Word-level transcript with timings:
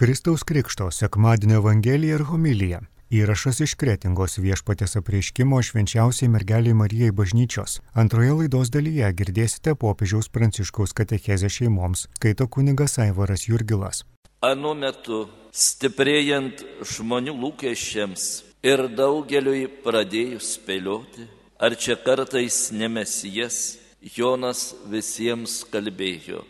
Kristaus 0.00 0.42
Krikšto 0.42 0.90
sekmadienio 0.90 1.56
Evangelija 1.56 2.14
ir 2.16 2.22
homilija. 2.24 2.78
Įrašas 3.12 3.58
iš 3.60 3.74
Kretingos 3.76 4.38
viešpatės 4.40 4.96
apreiškimo 4.96 5.58
švenčiausiai 5.68 6.30
mergeliai 6.32 6.76
Marijai 6.78 7.10
bažnyčios. 7.18 7.74
Antroje 8.02 8.30
laidos 8.38 8.70
dalyje 8.72 9.10
girdėsite 9.18 9.74
popiežiaus 9.82 10.30
Pranciškaus 10.32 10.96
katechezę 10.96 11.50
šeimoms, 11.52 12.06
skaito 12.16 12.46
kunigas 12.48 12.96
Aivaras 13.04 13.44
Jurgilas. 13.44 14.00
Anu 14.40 14.72
metu, 14.72 15.18
stiprėjant 15.52 16.62
žmonių 16.94 17.34
lūkesčiams 17.42 18.24
ir 18.70 18.86
daugeliui 19.02 19.66
pradėjus 19.84 20.54
spėlioti, 20.54 21.28
ar 21.60 21.76
čia 21.76 21.98
kartais 22.00 22.70
nemesijas, 22.72 23.60
Jonas 24.16 24.64
visiems 24.88 25.58
kalbėjo 25.68 26.40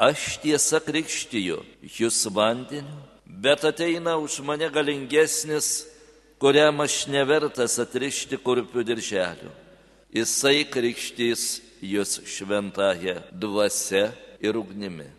Aš 0.00 0.38
tiesa 0.40 0.78
krikštiju 0.80 1.58
jūs 1.84 2.22
vandeniu, 2.32 3.02
bet 3.28 3.66
ateina 3.68 4.14
už 4.16 4.38
mane 4.40 4.70
galingesnis, 4.72 5.84
kuriam 6.40 6.80
aš 6.80 7.02
nevertas 7.12 7.76
atrišti 7.82 8.38
kurpių 8.40 8.80
dirželių. 8.88 9.50
Jisai 10.16 10.64
krikštys 10.64 11.60
jūs 11.84 12.16
šventąją 12.24 13.18
dvasę 13.30 14.06
ir 14.40 14.56
ugnimi. 14.56 15.10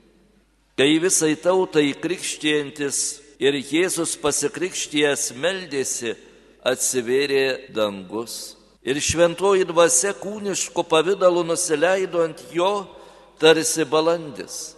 Kai 0.73 0.97
visai 0.97 1.35
tautai 1.37 1.91
krikštijantis 1.93 3.21
ir 3.37 3.53
Jėzus 3.61 4.15
pasikrikštijęs 4.17 5.27
meldėsi, 5.37 6.15
atsivėrė 6.65 7.69
dangus 7.73 8.55
ir 8.81 8.97
šventoji 8.97 9.67
dvasia 9.69 10.15
kūniško 10.17 10.85
pavydalu 10.89 11.45
nusileido 11.45 12.25
ant 12.25 12.41
jo, 12.53 12.71
tarsi 13.41 13.85
balandis, 13.85 14.75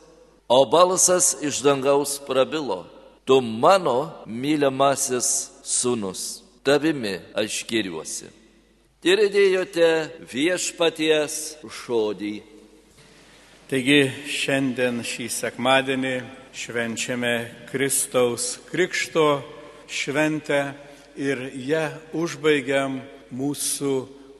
o 0.48 0.63
balsas 0.66 1.35
iš 1.44 1.59
dangaus 1.66 2.16
prabilo, 2.27 2.85
tu 3.26 3.41
mano 3.41 4.23
mylimasis 4.26 5.52
sunus, 5.63 6.43
tavimi 6.63 7.20
aš 7.35 7.65
giriuosi. 7.68 8.29
Girdėjote 9.04 9.90
viešpaties 10.32 11.35
žodį. 11.84 12.35
Taigi 13.68 13.99
šiandien 14.32 15.02
šį 15.04 15.27
sekmadienį 15.27 16.15
švenčiame 16.55 17.35
Kristaus 17.68 18.62
Krikšto 18.70 19.27
šventę 19.91 20.62
ir 21.20 21.49
ją 21.68 21.85
užbaigiam 22.15 23.02
mūsų 23.35 23.93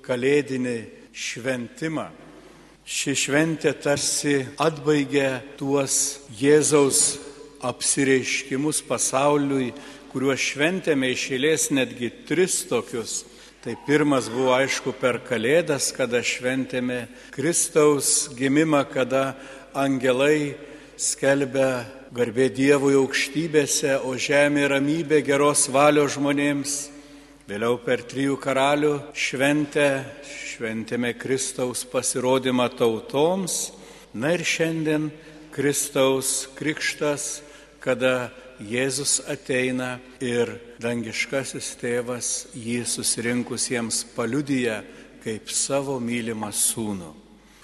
kalėdinį 0.06 0.78
šventimą. 1.12 2.23
Ši 2.84 3.14
šventė 3.16 3.72
tarsi 3.80 4.42
atbaigia 4.60 5.38
tuos 5.56 6.20
Jėzaus 6.36 7.16
apsireiškimus 7.64 8.82
pasauliui, 8.84 9.70
kuriuos 10.12 10.44
šventėme 10.44 11.14
išėlės 11.14 11.70
netgi 11.72 12.12
tris 12.28 12.58
tokius. 12.68 13.22
Tai 13.64 13.78
pirmas 13.88 14.28
buvo 14.28 14.52
aišku 14.58 14.92
per 15.00 15.22
Kalėdas, 15.24 15.94
kada 15.96 16.20
šventėme 16.20 17.06
Kristaus 17.32 18.28
gimimą, 18.36 18.84
kada 18.92 19.38
angelai 19.72 20.58
skelbia 21.00 21.86
garbė 22.12 22.50
Dievui 22.52 22.98
aukštybėse, 23.00 23.96
o 24.04 24.20
žemė 24.20 24.68
ramybė 24.76 25.24
geros 25.24 25.70
valios 25.72 26.18
žmonėms. 26.18 26.93
Vėliau 27.44 27.76
per 27.84 28.00
trijų 28.08 28.38
karalių 28.40 28.94
šventę 29.20 29.88
šventėme 30.24 31.10
Kristaus 31.20 31.82
pasirodymą 31.92 32.70
tautoms, 32.80 33.74
na 34.16 34.32
ir 34.38 34.46
šiandien 34.48 35.10
Kristaus 35.52 36.46
krikštas, 36.56 37.42
kada 37.84 38.32
Jėzus 38.64 39.18
ateina 39.28 39.98
ir 40.24 40.54
dangiškasis 40.80 41.74
tėvas 41.84 42.32
jį 42.56 42.80
susirinkusiems 42.88 44.06
paliudyja 44.16 44.80
kaip 45.26 45.52
savo 45.52 46.00
mylimą 46.00 46.54
sūnų. 46.56 47.12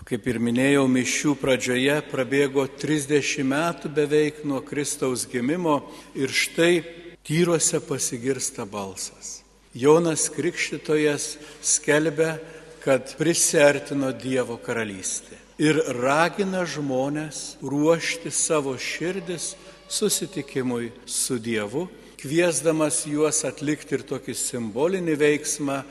Kaip 0.04 0.28
ir 0.28 0.44
minėjau, 0.44 0.90
mišių 0.92 1.38
pradžioje 1.40 2.02
prabėgo 2.12 2.68
30 2.68 3.48
metų 3.48 3.96
beveik 3.96 4.44
nuo 4.44 4.60
Kristaus 4.60 5.24
gimimo 5.24 5.86
ir 6.20 6.36
štai 6.36 6.82
tyruose 7.24 7.80
pasigirsta 7.80 8.68
balsas. 8.68 9.40
Jonas 9.74 10.30
Krikštytojas 10.34 11.38
skelbia, 11.62 12.38
kad 12.84 13.12
prisertino 13.20 14.10
Dievo 14.16 14.58
karalystė 14.58 15.38
ir 15.60 15.82
ragina 16.00 16.64
žmonės 16.64 17.60
ruošti 17.60 18.32
savo 18.32 18.78
širdis 18.80 19.52
susitikimui 19.92 20.94
su 21.06 21.36
Dievu, 21.44 21.90
kviesdamas 22.20 23.04
juos 23.08 23.44
atlikti 23.48 23.98
ir 23.98 24.06
tokį 24.08 24.36
simbolinį 24.36 25.18
veiksmą, 25.20 25.82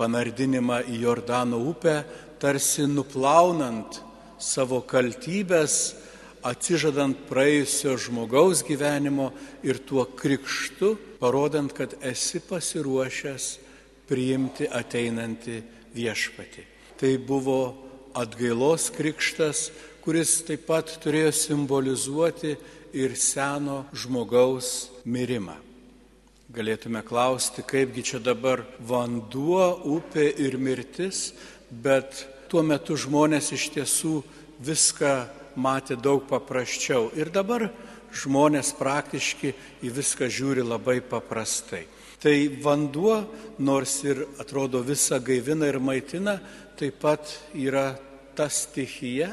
panardinimą 0.00 0.80
į 0.88 1.02
Jordano 1.04 1.60
upę, 1.68 2.00
tarsi 2.40 2.86
nuplaunant 2.88 4.00
savo 4.40 4.80
kaltybės, 4.80 5.92
atsižadant 6.46 7.26
praėjusio 7.28 7.96
žmogaus 8.00 8.64
gyvenimo 8.66 9.30
ir 9.66 9.80
tuo 9.84 10.04
krikštu, 10.04 10.94
parodant, 11.20 11.72
kad 11.76 11.94
esi 12.00 12.40
pasiruošęs 12.44 13.50
priimti 14.08 14.66
ateinantį 14.66 15.60
viešpatį. 15.94 16.66
Tai 17.00 17.12
buvo 17.24 17.60
atgailos 18.16 18.90
krikštas, 18.94 19.70
kuris 20.04 20.40
taip 20.48 20.66
pat 20.68 20.90
turėjo 21.02 21.32
simbolizuoti 21.36 22.56
ir 22.96 23.16
seno 23.16 23.84
žmogaus 23.94 24.90
mirimą. 25.04 25.56
Galėtume 26.50 27.04
klausti, 27.06 27.62
kaipgi 27.62 28.02
čia 28.02 28.18
dabar 28.18 28.64
vanduo, 28.82 29.76
upė 29.86 30.24
ir 30.42 30.56
mirtis, 30.58 31.30
bet 31.70 32.24
tuo 32.50 32.64
metu 32.66 32.96
žmonės 32.98 33.52
iš 33.54 33.68
tiesų 33.76 34.16
viską 34.66 35.12
matė 35.56 35.96
daug 35.96 36.26
paprasčiau. 36.28 37.10
Ir 37.18 37.30
dabar 37.32 37.68
žmonės 38.14 38.74
praktiškai 38.78 39.54
į 39.86 39.92
viską 39.94 40.28
žiūri 40.30 40.64
labai 40.66 41.00
paprastai. 41.00 41.84
Tai 42.20 42.34
vanduo, 42.60 43.22
nors 43.64 43.94
ir 44.04 44.26
atrodo 44.42 44.82
visą 44.84 45.20
gaivina 45.24 45.70
ir 45.70 45.78
maitina, 45.80 46.36
taip 46.76 46.98
pat 47.00 47.32
yra 47.56 47.94
ta 48.36 48.50
stichija, 48.52 49.30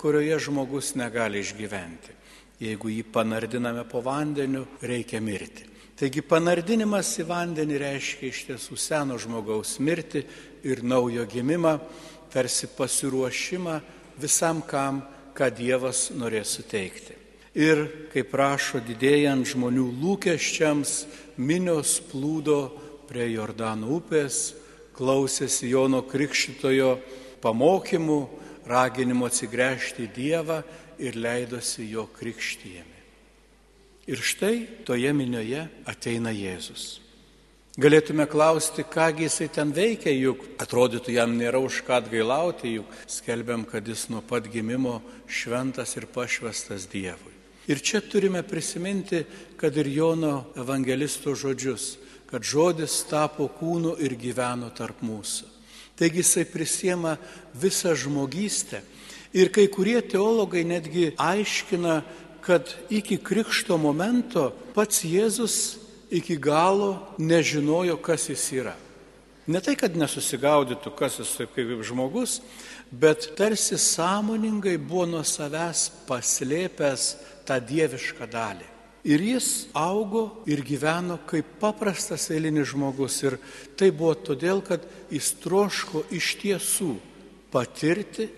kurioje 0.00 0.38
žmogus 0.46 0.94
negali 0.96 1.42
išgyventi. 1.44 2.16
Jeigu 2.64 2.88
jį 2.92 3.04
panardiname 3.12 3.84
po 3.88 4.00
vandeniu, 4.04 4.64
reikia 4.80 5.20
mirti. 5.20 5.66
Taigi 5.94 6.24
panardinimas 6.26 7.12
į 7.22 7.26
vandenį 7.28 7.76
reiškia 7.78 8.30
iš 8.30 8.40
tiesų 8.48 8.76
seno 8.80 9.18
žmogaus 9.20 9.76
mirtį 9.78 10.24
ir 10.66 10.82
naujo 10.82 11.26
gimimą, 11.30 11.76
tarsi 12.32 12.66
pasiruošimą 12.74 13.76
visam 14.18 14.62
kam, 14.66 15.02
ką 15.34 15.50
Dievas 15.54 16.08
norės 16.14 16.54
suteikti. 16.58 17.18
Ir, 17.54 17.84
kaip 18.10 18.32
prašo 18.32 18.80
didėjant 18.82 19.46
žmonių 19.52 19.86
lūkesčiams, 20.02 20.94
minios 21.38 22.00
plūdo 22.10 22.58
prie 23.06 23.28
Jordano 23.30 23.92
upės, 23.98 24.54
klausėsi 24.94 25.70
Jono 25.70 26.02
Krikščitojo 26.06 26.96
pamokymų, 27.42 28.18
raginimo 28.66 29.28
atsigręžti 29.28 30.08
į 30.08 30.12
Dievą 30.16 30.58
ir 30.98 31.18
leidosi 31.18 31.86
jo 31.90 32.08
krikštyjami. 32.14 33.00
Ir 34.10 34.20
štai 34.20 34.84
toje 34.84 35.12
minioje 35.16 35.64
ateina 35.88 36.32
Jėzus. 36.34 37.03
Galėtume 37.74 38.28
klausti, 38.30 38.84
kągi 38.86 39.24
jisai 39.26 39.48
ten 39.50 39.72
veikia, 39.74 40.12
juk 40.14 40.44
atrodytų 40.62 41.10
jam 41.16 41.32
nėra 41.34 41.58
už 41.58 41.80
ką 41.82 41.96
atgailauti, 41.96 42.76
juk 42.76 42.92
skelbiam, 43.10 43.64
kad 43.66 43.82
jis 43.90 44.04
nuo 44.12 44.20
pat 44.22 44.46
gimimo 44.46 45.00
šventas 45.26 45.96
ir 45.98 46.06
pašvestas 46.06 46.86
Dievui. 46.86 47.34
Ir 47.66 47.82
čia 47.82 47.98
turime 47.98 48.44
prisiminti, 48.46 49.24
kad 49.58 49.74
ir 49.74 49.90
Jono 49.90 50.52
evangelisto 50.54 51.34
žodžius, 51.34 51.96
kad 52.30 52.46
žodis 52.46 53.00
tapo 53.10 53.50
kūnu 53.58 53.96
ir 53.98 54.14
gyveno 54.22 54.70
tarp 54.70 55.02
mūsų. 55.02 55.50
Taigi 55.98 56.22
jisai 56.22 56.46
prisiema 56.46 57.18
visą 57.58 57.98
žmogystę. 57.98 58.84
Ir 59.34 59.50
kai 59.50 59.66
kurie 59.66 59.98
teologai 59.98 60.62
netgi 60.62 61.16
aiškina, 61.18 62.04
kad 62.38 62.70
iki 62.86 63.18
krikšto 63.18 63.74
momento 63.82 64.52
pats 64.76 65.02
Jėzus 65.02 65.82
iki 66.10 66.36
galo 66.36 66.98
nežinojo, 67.18 67.96
kas 68.02 68.28
jis 68.28 68.44
yra. 68.52 68.74
Ne 69.46 69.60
tai, 69.60 69.74
kad 69.76 69.96
nesusigaudytų, 69.96 70.94
kas 70.96 71.18
jis 71.20 71.34
kaip 71.52 71.72
žmogus, 71.84 72.38
bet 72.88 73.34
tarsi 73.36 73.76
sąmoningai 73.80 74.78
buvo 74.80 75.04
nuo 75.10 75.24
savęs 75.24 75.90
paslėpęs 76.08 77.10
tą 77.44 77.58
dievišką 77.60 78.28
dalį. 78.32 78.70
Ir 79.04 79.20
jis 79.20 79.66
augo 79.76 80.40
ir 80.48 80.62
gyveno 80.64 81.18
kaip 81.28 81.58
paprastas 81.60 82.30
eilinis 82.32 82.70
žmogus. 82.72 83.18
Ir 83.20 83.36
tai 83.76 83.90
buvo 83.92 84.14
todėl, 84.16 84.62
kad 84.64 84.86
jis 85.12 85.28
troško 85.44 86.06
iš 86.08 86.30
tiesų 86.40 86.94
patirti, 87.52 88.30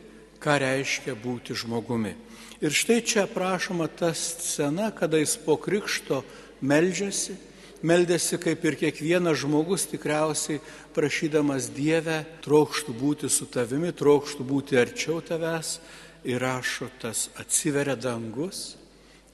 ką 0.42 0.58
reiškia 0.58 1.14
būti 1.14 1.54
žmogumi. 1.54 2.16
Ir 2.58 2.74
štai 2.74 2.98
čia 3.06 3.28
aprašoma 3.28 3.86
ta 3.86 4.10
scena, 4.16 4.90
kada 4.90 5.20
jis 5.22 5.36
po 5.38 5.54
krikšto 5.60 6.24
meldžiasi, 6.66 7.36
meldėsi 7.82 8.38
kaip 8.40 8.64
ir 8.64 8.76
kiekvienas 8.80 9.40
žmogus 9.42 9.86
tikriausiai 9.90 10.60
prašydamas 10.96 11.68
Dievę, 11.74 12.24
trokštų 12.44 12.94
būti 12.96 13.30
su 13.32 13.48
tavimi, 13.50 13.92
trokštų 13.92 14.46
būti 14.46 14.78
arčiau 14.80 15.20
tavęs 15.24 15.78
ir 16.24 16.40
rašo 16.42 16.88
tas 17.00 17.28
atsiveria 17.40 17.96
dangus 17.96 18.76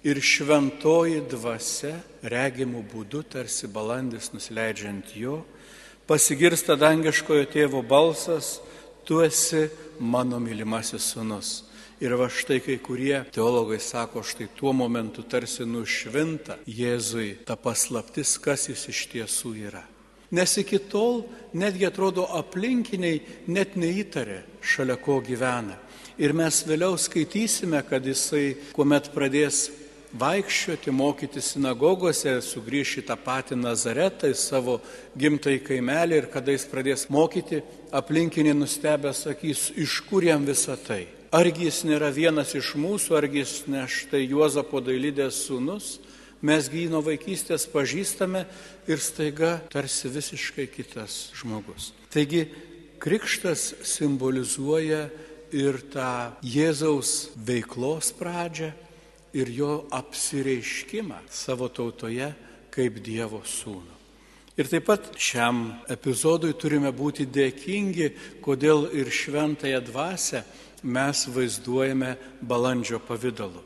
ir 0.03 0.19
šventoji 0.19 1.23
dvasia 1.31 1.94
regimų 2.23 2.83
būdu 2.91 3.23
tarsi 3.31 3.71
balandis 3.71 4.33
nusileidžiant 4.35 5.15
jo, 5.15 5.43
pasigirsta 6.11 6.75
dangiškojo 6.75 7.47
tėvo 7.53 7.83
balsas, 7.87 8.59
tu 9.06 9.23
esi 9.23 9.69
mano 9.99 10.41
mylimasis 10.43 11.12
sunus 11.15 11.62
Ir 12.03 12.17
va 12.19 12.27
štai 12.27 12.59
kai 12.59 12.81
kurie 12.83 13.21
teologai 13.31 13.79
sako, 13.79 14.25
štai 14.27 14.49
tuo 14.59 14.73
momentu 14.75 15.23
tarsi 15.23 15.63
nušvinta 15.63 16.57
Jėzui 16.67 17.45
ta 17.47 17.55
paslaptis, 17.55 18.33
kas 18.43 18.67
jis 18.73 18.89
iš 18.91 19.03
tiesų 19.13 19.53
yra. 19.69 19.85
Nes 20.35 20.57
iki 20.59 20.81
tol 20.91 21.23
netgi 21.55 21.87
atrodo 21.87 22.25
aplinkiniai 22.41 23.21
net 23.47 23.79
neįtarė, 23.79 24.41
šalia 24.59 24.99
ko 24.99 25.21
gyvena. 25.23 25.79
Ir 26.19 26.35
mes 26.35 26.65
vėliau 26.67 26.99
skaitysime, 26.99 27.79
kad 27.87 28.03
jisai, 28.03 28.57
kuomet 28.75 29.13
pradės 29.15 29.69
vaikščioti, 30.19 30.91
mokyti 30.91 31.39
sinagogose, 31.39 32.35
sugrįš 32.43 32.99
į 32.99 33.09
tą 33.13 33.21
patį 33.23 33.63
Nazaretą, 33.63 34.27
į 34.27 34.43
savo 34.43 34.81
gimtąjį 35.15 35.63
kaimelį 35.71 36.19
ir 36.19 36.31
kada 36.35 36.51
jis 36.51 36.67
pradės 36.67 37.07
mokyti, 37.15 37.63
aplinkiniai 37.95 38.59
nustebę 38.59 39.15
sakys, 39.15 39.69
iš 39.79 40.01
kur 40.11 40.27
jam 40.27 40.51
visa 40.51 40.75
tai. 40.75 41.05
Argi 41.32 41.64
jis 41.64 41.79
nėra 41.88 42.11
vienas 42.12 42.50
iš 42.52 42.75
mūsų, 42.76 43.14
argi 43.17 43.40
jis 43.40 43.62
ne 43.73 43.87
štai 43.88 44.26
Juozapo 44.26 44.82
dailydės 44.84 45.38
sūnus, 45.46 45.94
mes 46.44 46.67
nuo 46.93 47.00
vaikystės 47.00 47.64
pažįstame 47.73 48.44
ir 48.84 49.00
staiga 49.00 49.55
tarsi 49.73 50.11
visiškai 50.12 50.67
kitas 50.69 51.32
žmogus. 51.32 51.94
Taigi 52.12 52.44
krikštas 53.00 53.73
simbolizuoja 53.81 55.08
ir 55.56 55.81
tą 55.88 56.37
Jėzaus 56.44 57.31
veiklos 57.34 58.12
pradžią 58.12 58.69
ir 59.32 59.49
jo 59.49 59.87
apsireiškimą 59.88 61.17
savo 61.32 61.70
tautoje 61.73 62.29
kaip 62.69 63.00
Dievo 63.00 63.40
sūnų. 63.40 63.96
Ir 64.61 64.69
taip 64.69 64.84
pat 64.84 65.14
šiam 65.17 65.79
epizodui 65.88 66.52
turime 66.52 66.93
būti 66.93 67.25
dėkingi, 67.25 68.11
kodėl 68.44 68.84
ir 68.93 69.08
šventąją 69.08 69.81
dvasę 69.88 70.43
mes 70.82 71.26
vaizduojame 71.26 72.17
balandžio 72.40 72.99
pavydalu. 72.99 73.62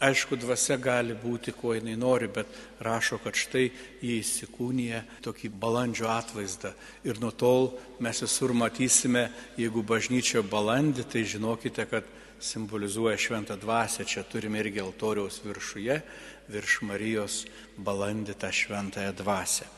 Aišku, 0.00 0.38
dvasia 0.40 0.78
gali 0.80 1.12
būti, 1.12 1.52
kuo 1.52 1.74
jinai 1.76 1.92
nori, 2.00 2.24
bet 2.32 2.48
rašo, 2.80 3.18
kad 3.20 3.36
štai 3.36 3.66
jį 4.00 4.14
įsikūnija 4.22 5.02
tokį 5.20 5.50
balandžio 5.60 6.08
atvaizdą. 6.08 6.72
Ir 7.04 7.20
nuo 7.20 7.28
tol 7.36 7.74
mes 8.00 8.22
visur 8.24 8.54
matysime, 8.56 9.26
jeigu 9.60 9.84
bažnyčia 9.84 10.40
balandį, 10.40 11.04
tai 11.04 11.26
žinokite, 11.28 11.84
kad 11.84 12.08
simbolizuoja 12.40 13.18
šventą 13.20 13.58
dvasę. 13.60 14.08
Čia 14.08 14.24
turime 14.24 14.62
irgi 14.64 14.80
altoriaus 14.80 15.42
viršuje, 15.44 16.00
virš 16.48 16.80
Marijos 16.88 17.42
balandį 17.76 18.38
tą 18.40 18.48
šventąją 18.48 19.12
dvasę. 19.20 19.68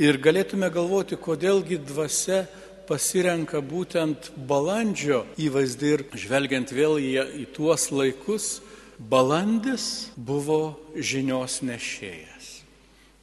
Ir 0.00 0.16
galėtume 0.20 0.72
galvoti, 0.72 1.20
kodėlgi 1.20 1.82
dvasia 1.84 2.46
pasirenka 2.88 3.60
būtent 3.60 4.30
balandžio 4.48 5.24
įvaizdį 5.40 5.92
ir 5.94 6.04
žvelgiant 6.16 6.72
vėl 6.72 6.98
į, 7.02 7.12
į 7.42 7.46
tuos 7.56 7.90
laikus, 7.90 8.60
balandis 8.98 10.10
buvo 10.16 10.76
žinios 10.96 11.60
nešėjas. 11.66 12.52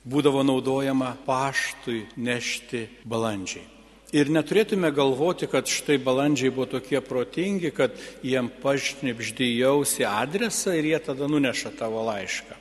Būdavo 0.04 0.44
naudojama 0.44 1.15
paštui 1.25 2.04
nešti 2.19 2.88
balandžiai. 3.07 3.69
Ir 4.13 4.30
neturėtume 4.30 4.92
galvoti, 4.94 5.48
kad 5.50 5.65
štai 5.65 5.95
balandžiai 5.98 6.51
buvo 6.54 6.68
tokie 6.75 7.00
protingi, 7.01 7.71
kad 7.74 7.95
jiem 8.21 8.51
pašnipždėjausi 8.62 10.06
adresą 10.06 10.75
ir 10.77 10.92
jie 10.92 11.00
tada 11.07 11.25
nuneša 11.31 11.71
tavo 11.80 12.04
laišką. 12.12 12.60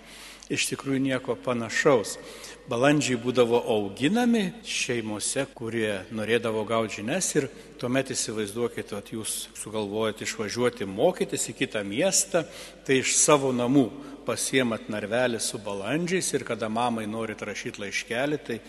Iš 0.53 0.67
tikrųjų 0.69 1.01
nieko 1.01 1.33
panašaus. 1.41 2.19
Balandžiai 2.69 3.17
būdavo 3.17 3.57
auginami 3.73 4.51
šeimose, 4.69 5.47
kurie 5.57 6.03
norėdavo 6.13 6.67
gauti 6.69 7.01
žinias 7.01 7.31
ir 7.39 7.47
tuomet 7.81 8.13
įsivaizduokite, 8.13 8.93
kad 8.93 9.09
jūs 9.15 9.49
sugalvojate 9.57 10.27
išvažiuoti 10.27 10.87
mokytis 10.87 11.49
į 11.49 11.57
kitą 11.63 11.83
miestą, 11.89 12.45
tai 12.85 13.01
iš 13.01 13.17
savo 13.17 13.55
namų 13.57 13.87
pasiemat 14.29 14.93
narvelį 14.93 15.41
su 15.41 15.59
balandžiais 15.63 16.29
ir 16.37 16.45
kada 16.47 16.69
mamai 16.69 17.09
norit 17.09 17.41
rašyti 17.43 17.87
laiškelį, 17.87 18.43
tai 18.45 18.61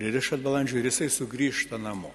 pririšat 0.00 0.40
balandžių 0.40 0.80
ir 0.80 0.90
jisai 0.90 1.12
sugrįžta 1.12 1.76
namo. 1.76 2.14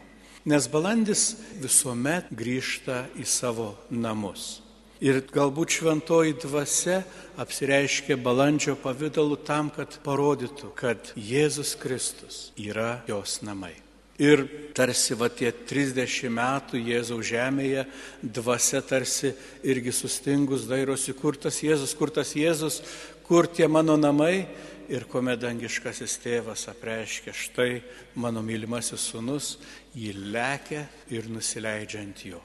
Nes 0.49 0.65
balandis 0.67 1.35
visuomet 1.61 2.33
grįžta 2.33 3.05
į 3.15 3.29
savo 3.29 3.75
namus. 3.93 4.62
Ir 5.03 5.19
galbūt 5.27 5.81
šventoji 5.81 6.37
dvasia 6.45 7.01
apsireiškė 7.43 8.15
balandžio 8.23 8.77
pavydalu 8.79 9.35
tam, 9.43 9.67
kad 9.75 9.97
parodytų, 10.05 10.69
kad 10.79 11.09
Jėzus 11.19 11.73
Kristus 11.75 12.37
yra 12.55 13.01
jos 13.09 13.41
namai. 13.43 13.73
Ir 14.21 14.45
tarsi 14.77 15.17
va 15.19 15.27
tie 15.27 15.49
30 15.51 16.29
metų 16.31 16.79
Jėzaus 16.79 17.25
žemėje 17.27 17.83
dvasia 18.21 18.79
tarsi 18.85 19.33
irgi 19.65 19.91
sustingus 19.91 20.69
dairosi, 20.69 21.11
kur 21.17 21.35
tas 21.35 21.59
Jėzus, 21.65 21.97
kur 21.97 22.13
tas 22.13 22.31
Jėzus, 22.37 22.79
kur 23.27 23.49
tie 23.51 23.67
mano 23.67 23.97
namai. 23.99 24.47
Ir 24.87 25.03
kuomet 25.07 25.39
dangiškasis 25.39 26.17
tėvas 26.19 26.67
apreiškia, 26.71 27.31
štai 27.31 27.81
mano 28.19 28.43
mylimasis 28.43 29.11
sunus, 29.11 29.53
jį 29.95 30.11
lekia 30.31 30.83
ir 31.11 31.31
nusileidžia 31.31 32.03
ant 32.03 32.25
jo. 32.27 32.41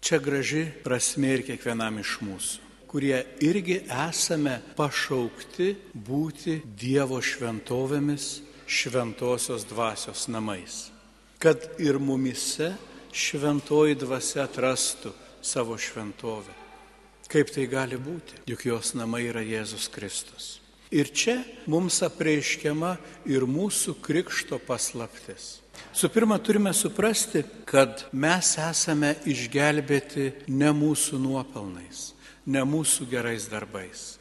Čia 0.00 0.18
graži 0.22 0.66
prasme 0.84 1.34
ir 1.36 1.44
kiekvienam 1.46 1.98
iš 2.00 2.18
mūsų, 2.22 2.66
kurie 2.88 3.18
irgi 3.44 3.80
esame 4.08 4.58
pašaukti 4.78 5.72
būti 5.92 6.60
Dievo 6.78 7.18
šventovėmis, 7.22 8.28
šventosios 8.68 9.66
dvasios 9.68 10.28
namais. 10.28 10.88
Kad 11.38 11.64
ir 11.80 11.98
mumise 12.02 12.72
šventoji 13.14 13.98
dvasia 13.98 14.44
atrastų 14.46 15.12
savo 15.42 15.78
šventovę. 15.78 16.54
Kaip 17.28 17.50
tai 17.52 17.66
gali 17.68 17.98
būti? 18.00 18.44
Juk 18.48 18.64
jos 18.68 18.94
namai 18.96 19.26
yra 19.28 19.42
Jėzus 19.44 19.90
Kristus. 19.92 20.58
Ir 20.90 21.10
čia 21.12 21.42
mums 21.68 22.00
apreiškiama 22.06 22.94
ir 23.28 23.44
mūsų 23.44 23.98
krikšto 24.00 24.56
paslaptis. 24.64 25.58
Su 25.92 26.08
pirma, 26.08 26.38
turime 26.38 26.72
suprasti, 26.72 27.42
kad 27.68 28.06
mes 28.12 28.54
esame 28.62 29.14
išgelbėti 29.28 30.30
ne 30.48 30.70
mūsų 30.72 31.18
nuopelnais, 31.20 32.12
ne 32.46 32.62
mūsų 32.64 33.08
gerais 33.10 33.48
darbais. 33.50 34.14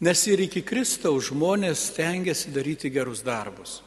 Nes 0.00 0.22
ir 0.28 0.40
iki 0.44 0.60
Kristaus 0.64 1.30
žmonės 1.30 1.88
stengiasi 1.90 2.52
daryti 2.52 2.92
gerus 2.92 3.22
darbus, 3.24 3.80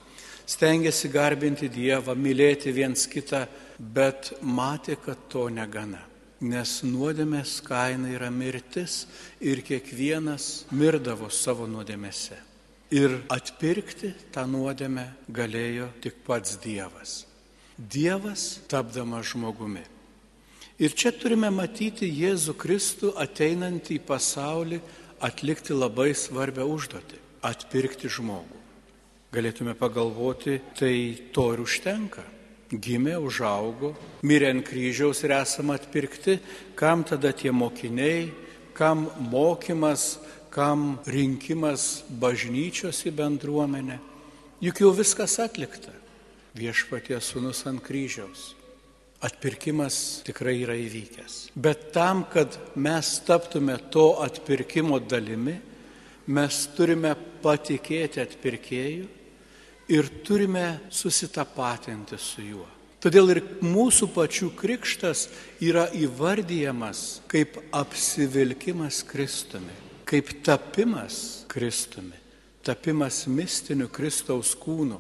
stengiasi 0.50 1.10
garbinti 1.14 1.70
Dievą, 1.70 2.16
mylėti 2.18 2.74
viens 2.74 3.06
kitą, 3.10 3.46
bet 3.78 4.34
matė, 4.42 4.98
kad 4.98 5.28
to 5.30 5.48
negana. 5.54 6.09
Nes 6.40 6.78
nuodėmės 6.88 7.58
kaina 7.66 8.14
yra 8.16 8.30
mirtis 8.32 9.04
ir 9.44 9.60
kiekvienas 9.60 10.66
mirdavo 10.72 11.28
savo 11.28 11.68
nuodėmėse. 11.68 12.38
Ir 12.96 13.20
atpirkti 13.30 14.14
tą 14.32 14.46
nuodėmę 14.48 15.04
galėjo 15.30 15.90
tik 16.02 16.24
pats 16.26 16.56
Dievas. 16.64 17.26
Dievas 17.78 18.62
tapdamas 18.72 19.34
žmogumi. 19.34 19.84
Ir 20.80 20.96
čia 20.96 21.12
turime 21.12 21.52
matyti 21.52 22.08
Jėzų 22.08 22.56
Kristų 22.56 23.12
ateinantį 23.20 24.00
į 24.00 24.06
pasaulį 24.08 24.80
atlikti 25.20 25.76
labai 25.76 26.14
svarbią 26.16 26.64
užduotį- 26.64 27.20
atpirkti 27.52 28.08
žmogų. 28.08 28.60
Galėtume 29.32 29.76
pagalvoti, 29.76 30.62
tai 30.80 31.20
to 31.34 31.54
ir 31.54 31.60
užtenka. 31.60 32.24
Gimė, 32.70 33.16
užaugo, 33.18 33.96
mirė 34.22 34.52
ant 34.54 34.66
kryžiaus 34.68 35.24
ir 35.26 35.34
esame 35.40 35.74
atpirkti, 35.74 36.38
kam 36.78 37.02
tada 37.02 37.32
tie 37.34 37.50
mokiniai, 37.50 38.28
kam 38.78 39.08
mokymas, 39.32 40.20
kam 40.54 41.00
rinkimas 41.10 42.04
bažnyčios 42.22 43.02
į 43.10 43.16
bendruomenę. 43.18 43.98
Juk 44.62 44.84
jau 44.84 44.94
viskas 44.94 45.40
atlikta. 45.42 45.96
Viešpaties 46.58 47.34
sunus 47.34 47.66
ant 47.70 47.82
kryžiaus. 47.82 48.54
Atpirkimas 49.26 50.22
tikrai 50.28 50.60
yra 50.62 50.78
įvykęs. 50.78 51.50
Bet 51.58 51.90
tam, 51.96 52.24
kad 52.30 52.54
mes 52.78 53.18
taptume 53.26 53.80
to 53.92 54.12
atpirkimo 54.22 55.02
dalimi, 55.02 55.58
mes 56.30 56.66
turime 56.78 57.16
patikėti 57.42 58.22
atpirkėjų 58.22 59.08
ir 59.90 60.10
turime 60.24 60.80
susitapatinti 60.94 62.18
su 62.18 62.46
juo. 62.46 62.68
Todėl 63.00 63.32
ir 63.32 63.44
mūsų 63.64 64.10
pačių 64.12 64.50
krikštas 64.60 65.28
yra 65.64 65.88
įvardyjamas 65.96 67.22
kaip 67.32 67.56
apsivilkimas 67.72 69.06
Kristumi 69.08 69.90
kaip 70.10 70.44
tapimas 70.44 71.46
Kristumi, 71.48 72.18
tapimas 72.66 73.28
mistiniu 73.30 73.86
Kristaus 73.94 74.56
kūnu. 74.58 74.98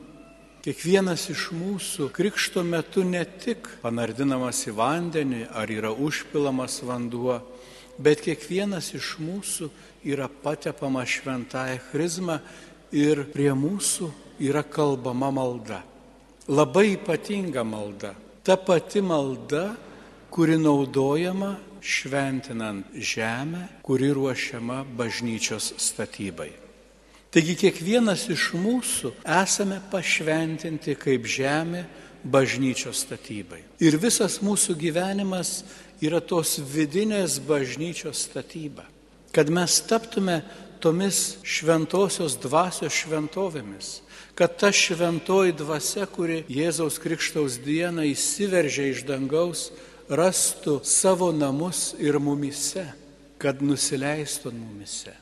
Kiekvienas 0.62 1.24
iš 1.32 1.48
mūsų 1.56 2.10
krikšto 2.14 2.62
metu 2.68 3.02
ne 3.08 3.24
tik 3.42 3.66
panardinamas 3.82 4.60
į 4.70 4.76
vandenį 4.78 5.48
ar 5.56 5.72
yra 5.74 5.90
užpilamas 5.90 6.78
vanduo, 6.86 7.40
bet 7.98 8.22
kiekvienas 8.22 8.92
iš 9.00 9.16
mūsų 9.24 9.72
yra 10.06 10.28
patepama 10.44 11.08
šventąją 11.10 11.80
chrizmą 11.90 12.38
ir 12.94 13.24
prie 13.34 13.50
mūsų 13.58 14.12
yra 14.40 14.64
kalbama 14.64 15.32
malda. 15.32 15.84
Labai 16.50 16.98
ypatinga 16.98 17.64
malda. 17.64 18.16
Ta 18.44 18.56
pati 18.58 19.02
malda, 19.02 19.76
kuri 20.32 20.58
naudojama 20.58 21.58
šventinant 21.82 22.86
žemę, 22.96 23.68
kuri 23.84 24.10
ruošiama 24.14 24.86
bažnyčios 24.98 25.74
statybai. 25.78 26.52
Taigi 27.30 27.54
kiekvienas 27.62 28.26
iš 28.34 28.50
mūsų 28.58 29.12
esame 29.22 29.78
pašventinti 29.92 30.96
kaip 30.98 31.28
žemė 31.30 31.84
bažnyčios 32.26 33.04
statybai. 33.06 33.62
Ir 33.80 34.00
visas 34.02 34.40
mūsų 34.42 34.74
gyvenimas 34.80 35.62
yra 36.02 36.22
tos 36.22 36.58
vidinės 36.58 37.38
bažnyčios 37.46 38.26
statyba. 38.26 38.88
Kad 39.32 39.52
mes 39.54 39.78
taptume 39.86 40.42
tomis 40.82 41.38
šventosios 41.44 42.38
dvasios 42.42 42.96
šventovėmis, 42.96 44.00
kad 44.36 44.56
ta 44.60 44.72
šventoji 44.72 45.54
dvasia, 45.60 46.08
kuri 46.08 46.44
Jėzaus 46.48 47.00
Krikštaus 47.04 47.60
dieną 47.64 48.08
įsiveržė 48.14 48.90
iš 48.94 49.06
dangaus, 49.08 49.70
rastų 50.10 50.80
savo 50.88 51.32
namus 51.36 51.94
ir 52.00 52.18
mumise, 52.24 52.86
kad 53.40 53.62
nusileistų 53.62 54.54
mumise. 54.56 55.14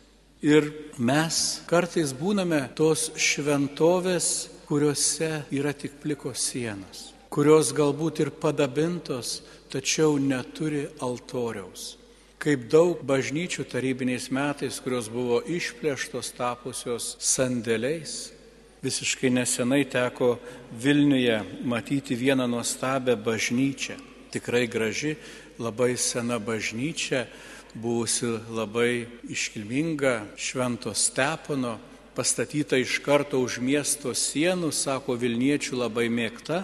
Ir 0.46 0.70
mes 1.02 1.64
kartais 1.66 2.14
būname 2.14 2.62
tos 2.78 3.10
šventovės, 3.18 4.50
kuriuose 4.70 5.48
yra 5.56 5.74
tik 5.74 5.98
plikos 6.04 6.44
sienos, 6.52 7.12
kurios 7.34 7.72
galbūt 7.74 8.22
ir 8.22 8.30
padabintos, 8.36 9.42
tačiau 9.74 10.20
neturi 10.22 10.86
altoriaus. 11.02 11.96
Kaip 12.38 12.68
daug 12.70 13.02
bažnyčių 13.02 13.66
tarybiniais 13.66 14.30
metais, 14.30 14.78
kurios 14.84 15.10
buvo 15.10 15.42
išplėštos 15.42 16.36
tapusios 16.38 17.16
sandėliais, 17.18 18.38
Visiškai 18.82 19.30
nesenai 19.30 19.86
teko 19.90 20.38
Vilniuje 20.72 21.42
matyti 21.66 22.16
vieną 22.16 22.46
nuostabę 22.48 23.16
bažnyčią. 23.18 23.98
Tikrai 24.32 24.68
graži, 24.68 25.16
labai 25.58 25.98
sena 25.98 26.38
bažnyčia, 26.40 27.26
buvusi 27.74 28.30
labai 28.54 29.08
iškilminga 29.30 30.38
Švento 30.38 30.94
Stepono, 30.94 31.80
pastatyta 32.18 32.80
iš 32.82 32.98
karto 33.06 33.38
už 33.46 33.60
miesto 33.62 34.10
sienų, 34.18 34.72
sako 34.74 35.14
Vilniečių 35.22 35.78
labai 35.78 36.08
mėgta, 36.10 36.64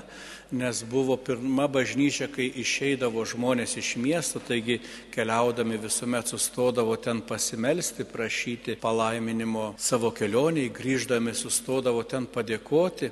nes 0.49 0.81
buvo 0.89 1.13
pirma 1.17 1.67
bažnyčia, 1.69 2.25
kai 2.33 2.47
išeidavo 2.61 3.21
žmonės 3.25 3.75
iš 3.77 3.91
miesto, 4.01 4.41
taigi 4.41 4.79
keliaudami 5.13 5.77
visuomet 5.81 6.31
sustodavo 6.33 6.97
ten 6.97 7.21
pasimelsti, 7.21 8.05
prašyti 8.05 8.79
palaiminimo 8.81 9.75
savo 9.77 10.09
kelioniai, 10.09 10.73
grįždami 10.73 11.35
sustodavo 11.37 12.01
ten 12.01 12.25
padėkoti. 12.25 13.11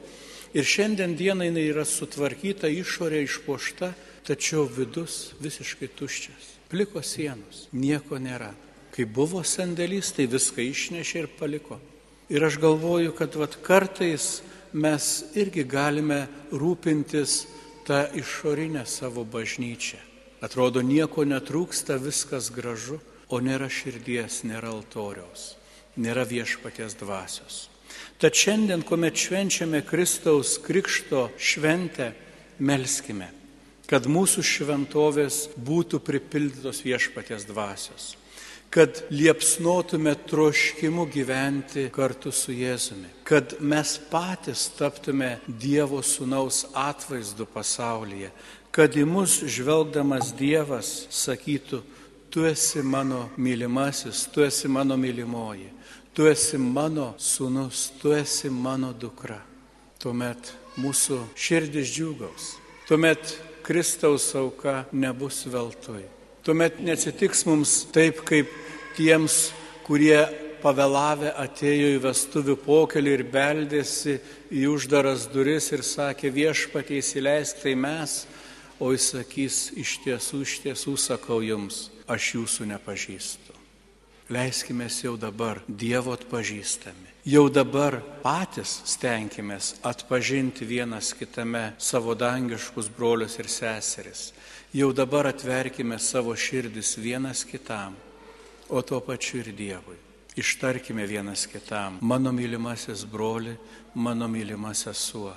Ir 0.57 0.65
šiandien 0.65 1.13
dienai 1.15 1.51
jinai 1.51 1.67
yra 1.69 1.85
sutvarkyta, 1.85 2.73
išorė 2.73 3.21
išpošta, 3.27 3.93
tačiau 4.25 4.65
vidus 4.65 5.35
visiškai 5.41 5.93
tuščias. 5.93 6.49
Pliko 6.73 7.05
sienos, 7.05 7.67
nieko 7.71 8.17
nėra. 8.17 8.51
Kai 8.91 9.05
buvo 9.05 9.45
sandėlys, 9.45 10.09
tai 10.17 10.25
viską 10.25 10.65
išnešė 10.73 11.23
ir 11.23 11.31
paliko. 11.39 11.79
Ir 12.31 12.45
aš 12.47 12.57
galvoju, 12.63 13.11
kad 13.11 13.35
vat, 13.35 13.57
kartais 13.59 14.39
mes 14.71 15.07
irgi 15.35 15.65
galime 15.67 16.29
rūpintis 16.51 17.41
tą 17.83 18.05
išorinę 18.15 18.85
savo 18.87 19.25
bažnyčią. 19.27 19.99
Atrodo, 20.41 20.79
nieko 20.79 21.25
netrūksta, 21.27 21.99
viskas 21.99 22.47
gražu, 22.55 23.01
o 23.27 23.41
nėra 23.43 23.67
širdies, 23.67 24.45
nėra 24.47 24.71
altoriaus, 24.71 25.57
nėra 25.99 26.23
viešpaties 26.27 26.95
dvasios. 27.03 27.67
Tad 28.15 28.39
šiandien, 28.39 28.85
kuomet 28.87 29.19
švenčiame 29.19 29.83
Kristaus 29.83 30.55
Krikšto 30.63 31.27
šventę, 31.35 32.13
melskime, 32.63 33.27
kad 33.91 34.07
mūsų 34.07 34.45
šventovės 34.47 35.43
būtų 35.59 35.99
pripildytos 35.99 36.79
viešpaties 36.87 37.43
dvasios 37.51 38.13
kad 38.71 39.01
liepsnotume 39.11 40.15
troškimu 40.15 41.05
gyventi 41.11 41.89
kartu 41.91 42.31
su 42.31 42.53
Jėzumi, 42.55 43.09
kad 43.27 43.57
mes 43.59 43.97
patys 44.11 44.69
taptume 44.77 45.33
Dievo 45.47 45.99
Sūnaus 45.99 46.63
atvaizdu 46.71 47.43
pasaulyje, 47.51 48.29
kad 48.71 48.95
į 48.95 49.03
mus 49.03 49.41
žvelgdamas 49.43 50.31
Dievas 50.39 50.93
sakytų, 51.11 51.81
tu 52.31 52.45
esi 52.47 52.79
mano 52.79 53.25
mylimasis, 53.35 54.23
tu 54.31 54.45
esi 54.47 54.71
mano 54.71 54.95
mylimoji, 54.95 55.67
tu 56.15 56.29
esi 56.31 56.57
mano 56.57 57.11
sūnus, 57.19 57.89
tu 57.99 58.15
esi 58.15 58.49
mano 58.49 58.93
dukra. 58.95 59.41
Tuomet 59.99 60.55
mūsų 60.79 61.19
širdis 61.35 61.91
džiugaus, 61.91 62.55
tuomet 62.87 63.35
Kristaus 63.67 64.31
auka 64.39 64.85
nebus 64.95 65.43
veltui. 65.51 66.07
Tuomet 66.41 66.79
neatsitiks 66.81 67.43
mums 67.45 67.83
taip, 67.93 68.23
kaip 68.25 68.49
tiems, 68.97 69.51
kurie 69.85 70.23
pavėlavę 70.61 71.35
atėjo 71.37 71.91
į 71.95 71.99
vestuvių 72.01 72.55
pokelį 72.63 73.13
ir 73.17 73.23
beldėsi 73.29 74.17
į 74.49 74.65
uždaras 74.71 75.27
duris 75.29 75.69
ir 75.75 75.85
sakė 75.85 76.31
viešpatie 76.33 76.97
įsileisk 77.01 77.61
tai 77.61 77.75
mes, 77.77 78.23
o 78.81 78.89
jis 78.89 79.11
sakys 79.13 79.61
iš 79.77 79.99
tiesų, 80.05 80.41
iš 80.47 80.57
tiesų 80.65 80.97
sakau 80.97 81.41
jums, 81.45 81.91
aš 82.09 82.33
jūsų 82.39 82.71
nepažįstu. 82.73 83.57
Leiskime 84.33 84.89
jau 84.89 85.17
dabar 85.21 85.61
Dievo 85.67 86.15
atpažįstami. 86.17 87.10
Jau 87.21 87.51
dabar 87.53 87.99
patys 88.23 88.79
stenkimės 88.89 89.75
atpažinti 89.85 90.65
vienas 90.65 91.11
kitame 91.13 91.75
savo 91.77 92.15
dangiškus 92.17 92.87
brolius 92.89 93.35
ir 93.37 93.45
seseris. 93.45 94.31
Jau 94.73 94.87
dabar 94.89 95.27
atverkime 95.29 95.99
savo 96.01 96.33
širdis 96.33 96.95
vienas 96.97 97.43
kitam, 97.45 97.93
o 98.69 98.81
tuo 98.81 98.97
pačiu 99.05 99.43
ir 99.43 99.51
Dievui. 99.53 99.99
Ištarkime 100.33 101.05
vienas 101.05 101.45
kitam, 101.45 101.99
mano 102.01 102.31
mylimasis 102.33 103.03
broli, 103.05 103.53
mano 103.93 104.25
mylimas 104.27 104.81
sesuo. 104.87 105.35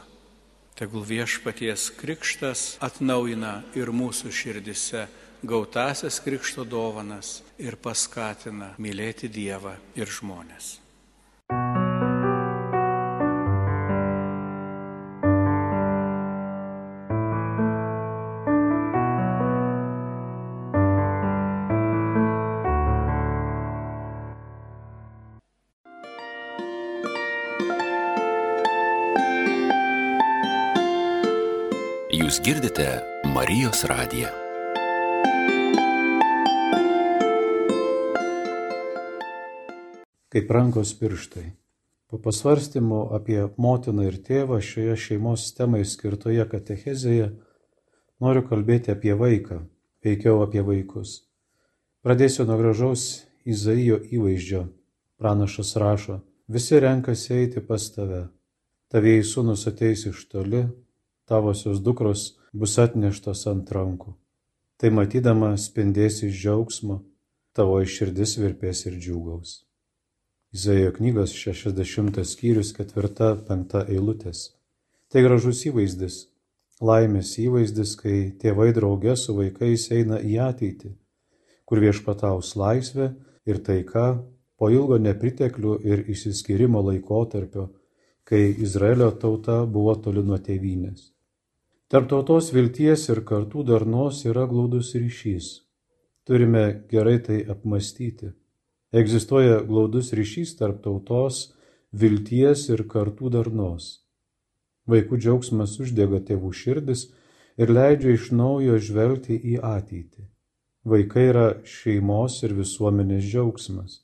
Tegul 0.80 1.04
viešpaties 1.04 1.90
krikštas 2.00 2.78
atnaujina 2.80 3.58
ir 3.76 3.92
mūsų 3.92 4.32
širdise 4.32 5.04
gautasias 5.44 6.16
krikšto 6.24 6.64
dovanas 6.64 7.42
ir 7.60 7.76
paskatina 7.76 8.72
mylėti 8.80 9.28
Dievą 9.28 9.76
ir 10.00 10.08
žmonės. 10.08 10.83
Girdite 32.46 33.00
Marijos 33.34 33.84
radiją. 33.84 34.28
Kaip 40.28 40.50
rankos 40.50 40.98
pirštai. 40.98 41.44
Po 42.06 42.18
pasvarstymo 42.18 43.00
apie 43.16 43.46
motiną 43.56 44.04
ir 44.10 44.20
tėvą 44.28 44.60
šioje 44.60 44.98
šeimos 45.06 45.46
temai 45.56 45.86
skirtoje 45.88 46.44
katechezėje 46.52 47.30
noriu 48.20 48.44
kalbėti 48.50 48.92
apie 48.92 49.16
vaiką, 49.24 49.62
veikiau 50.04 50.44
apie 50.44 50.60
vaikus. 50.68 51.16
Pradėsiu 52.04 52.44
nuo 52.44 52.60
gražaus 52.60 53.24
Izaijo 53.48 54.02
įvaizdžio. 54.04 54.66
Pranašas 55.16 55.76
rašo, 55.80 56.20
visi 56.48 56.76
renkasi 56.76 57.38
eiti 57.40 57.64
pas 57.64 57.88
tave. 57.96 58.26
Tavėjai 58.92 59.28
sūnus 59.32 59.64
ateis 59.70 60.04
iš 60.12 60.26
toli, 60.28 60.66
tavosios 61.28 61.80
dukros 61.80 62.34
bus 62.52 62.78
atneštos 62.78 63.46
ant 63.50 63.70
rankų. 63.72 64.14
Tai 64.78 64.90
matydama 64.90 65.54
spindės 65.60 66.22
iš 66.26 66.34
džiaugsmo, 66.42 66.98
tavo 67.54 67.78
iširdis 67.84 68.36
virpės 68.42 68.84
ir 68.88 68.98
džiūgaus. 68.98 69.62
Izaijo 70.54 70.92
knygos 70.98 71.32
60 71.34 72.20
skyrius 72.30 72.74
4-5 72.76 73.88
eilutės. 73.88 74.50
Tai 75.10 75.22
gražus 75.22 75.62
įvaizdis, 75.70 76.18
laimės 76.82 77.32
įvaizdis, 77.42 77.94
kai 77.98 78.18
tėvai 78.42 78.72
draugė 78.74 79.16
su 79.18 79.34
vaikais 79.38 79.88
eina 79.94 80.18
į 80.18 80.38
ateitį, 80.48 80.92
kur 81.64 81.82
viešpataus 81.82 82.54
laisvė 82.58 83.12
ir 83.46 83.62
taika 83.66 84.06
po 84.58 84.70
ilgo 84.70 84.98
nepriteklių 84.98 85.78
ir 85.86 86.04
išsiskyrimo 86.10 86.82
laikotarpio, 86.90 87.68
kai 88.24 88.44
Izraelio 88.66 89.10
tauta 89.10 89.62
buvo 89.66 89.94
toli 89.94 90.22
nuo 90.26 90.38
tėvynės. 90.38 91.13
Tarp 91.92 92.08
tautos 92.08 92.46
vilties 92.54 93.02
ir 93.12 93.20
kartų 93.28 93.62
darnos 93.68 94.22
yra 94.24 94.46
glaudus 94.48 94.94
ryšys. 94.96 95.48
Turime 96.24 96.64
gerai 96.88 97.18
tai 97.20 97.42
apmastyti. 97.54 98.30
Egzistuoja 98.94 99.58
glaudus 99.68 100.14
ryšys 100.16 100.54
tarp 100.56 100.80
tautos, 100.86 101.50
vilties 101.92 102.68
ir 102.72 102.86
kartų 102.88 103.34
darnos. 103.36 103.90
Vaikų 104.88 105.20
džiaugsmas 105.20 105.76
uždega 105.84 106.22
tėvų 106.24 106.54
širdis 106.56 107.10
ir 107.60 107.72
leidžia 107.76 108.16
iš 108.16 108.30
naujo 108.32 108.80
žvelgti 108.80 109.36
į 109.36 109.60
ateitį. 109.60 110.24
Vaikai 110.88 111.28
yra 111.30 111.46
šeimos 111.68 112.40
ir 112.48 112.56
visuomenės 112.56 113.28
džiaugsmas. 113.28 114.00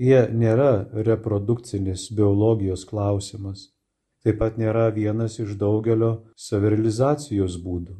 Jie 0.00 0.24
nėra 0.32 0.88
reprodukcinis 1.06 2.08
biologijos 2.14 2.88
klausimas. 2.88 3.68
Taip 4.28 4.42
pat 4.42 4.58
nėra 4.60 4.90
vienas 4.92 5.38
iš 5.40 5.54
daugelio 5.56 6.08
savirealizacijos 6.36 7.54
būdų. 7.64 7.94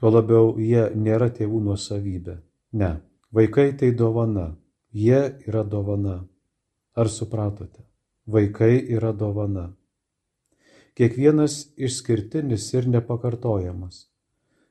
Tuo 0.00 0.12
labiau 0.14 0.54
jie 0.56 0.86
nėra 0.96 1.26
tėvų 1.28 1.60
nuosavybė. 1.66 2.38
Ne, 2.80 2.88
vaikai 3.36 3.66
tai 3.76 3.90
dovana. 3.92 4.46
Jie 4.96 5.18
yra 5.44 5.66
dovana. 5.74 6.22
Ar 6.96 7.12
supratote? 7.12 7.84
Vaikai 8.24 8.80
yra 8.96 9.12
dovana. 9.12 9.66
Kiekvienas 10.96 11.58
išskirtinis 11.76 12.72
ir 12.72 12.88
nepakartojamas. 12.88 14.06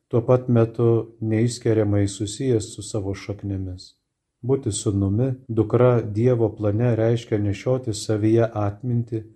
Tuo 0.10 0.25
pat 0.25 0.50
metu 0.50 1.13
neišskiriamai 1.22 2.08
susijęs 2.10 2.74
su 2.74 2.82
savo 2.82 3.13
šaknėmis. 3.13 3.92
Būti 4.42 4.74
sūnumi, 4.74 5.34
dukra 5.48 6.00
Dievo 6.01 6.50
plane 6.58 6.96
reiškia 6.98 7.38
nešioti 7.38 7.94
savyje 7.94 8.50
atminti 8.50 9.27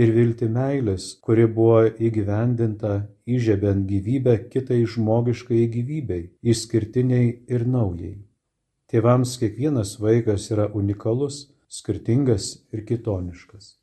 ir 0.00 0.12
vilti 0.16 0.48
meilės, 0.48 1.12
kuri 1.24 1.44
buvo 1.56 1.82
įgyvendinta 2.08 2.92
įžiebent 3.28 3.86
gyvybę 3.90 4.36
kitai 4.52 4.80
žmogiškai 4.88 5.66
gyvybei, 5.74 6.30
išskirtiniai 6.42 7.26
ir 7.52 7.66
naujai. 7.68 8.16
Tėvams 8.90 9.36
kiekvienas 9.42 9.98
vaikas 10.02 10.48
yra 10.54 10.70
unikalus, 10.74 11.50
skirtingas 11.68 12.56
ir 12.72 12.86
kitoniškas. 12.88 13.76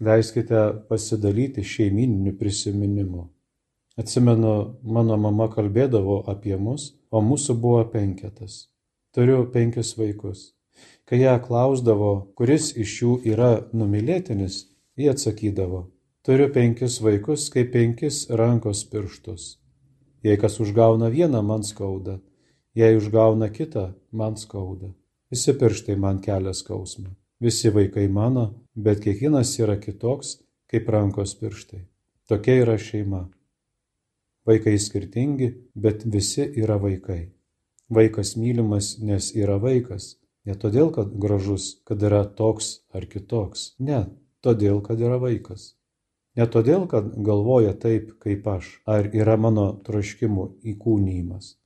Leiskite 0.00 0.62
pasidalyti 0.88 1.62
šeimininiu 1.62 2.32
prisiminimu. 2.38 3.26
Atsimenu, 4.00 4.54
mano 4.82 5.18
mama 5.20 5.50
kalbėdavo 5.52 6.22
apie 6.32 6.56
mus, 6.56 6.94
o 7.12 7.20
mūsų 7.20 7.58
buvo 7.60 7.84
penketas. 7.92 8.70
Turiu 9.12 9.44
penkis 9.52 9.92
vaikus. 9.98 10.54
Kai 11.04 11.20
ją 11.20 11.36
klausdavo, 11.44 12.32
kuris 12.38 12.70
iš 12.78 12.96
jų 13.02 13.14
yra 13.28 13.50
numylėtinis, 13.76 14.69
ji 15.00 15.08
atsakydavo, 15.12 15.80
turiu 16.26 16.50
penkis 16.52 17.00
vaikus 17.04 17.48
kaip 17.54 17.72
penkis 17.72 18.26
rankos 18.30 18.84
pirštus. 18.92 19.56
Jei 20.22 20.36
kas 20.36 20.60
užgauna 20.60 21.08
vieną, 21.08 21.40
man 21.42 21.64
skauda, 21.64 22.18
jei 22.76 22.96
užgauna 22.96 23.48
kitą, 23.48 23.92
man 24.12 24.36
skauda. 24.36 24.92
Visi 25.30 25.54
pirštai 25.56 25.96
man 25.96 26.20
kelia 26.20 26.52
skausmą. 26.52 27.14
Visi 27.40 27.70
vaikai 27.72 28.08
mano, 28.12 28.44
bet 28.74 29.00
kiekvienas 29.00 29.54
yra 29.62 29.78
kitoks 29.80 30.36
kaip 30.70 30.88
rankos 30.92 31.34
pirštai. 31.40 31.86
Tokia 32.28 32.60
yra 32.62 32.76
šeima. 32.78 33.24
Vaikai 34.46 34.76
skirtingi, 34.78 35.48
bet 35.74 36.04
visi 36.04 36.44
yra 36.60 36.76
vaikai. 36.82 37.30
Vaikas 37.90 38.36
mylimas, 38.36 38.98
nes 39.00 39.32
yra 39.34 39.56
vaikas. 39.62 40.16
Ne 40.46 40.54
todėl, 40.54 40.92
kad 40.94 41.10
gražus, 41.22 41.80
kad 41.84 42.02
yra 42.02 42.22
toks 42.24 42.80
ar 42.94 43.06
kitoks. 43.10 43.74
Ne, 43.78 44.04
todėl, 44.44 44.80
kad 44.84 45.00
yra 45.00 45.20
vaikas. 45.22 45.74
Ne 46.38 46.46
todėl, 46.46 46.86
kad 46.90 47.10
galvoja 47.26 47.72
taip, 47.74 48.12
kaip 48.22 48.46
aš, 48.48 48.68
ar 48.86 49.10
yra 49.12 49.36
mano 49.36 49.66
troškimų 49.86 50.46
įkūnymas. 50.72 51.56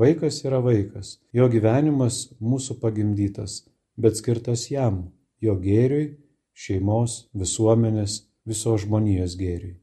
Vaikas 0.00 0.42
yra 0.44 0.60
vaikas, 0.64 1.18
jo 1.32 1.48
gyvenimas 1.52 2.30
mūsų 2.40 2.78
pagimdytas, 2.80 3.64
bet 4.00 4.20
skirtas 4.20 4.68
jam, 4.70 5.10
jo 5.40 5.56
gėriui, 5.60 6.16
šeimos, 6.54 7.26
visuomenės, 7.36 8.22
visos 8.48 8.84
žmonijos 8.84 9.36
gėriui. 9.40 9.78